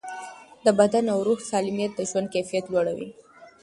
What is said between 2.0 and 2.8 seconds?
ژوند کیفیت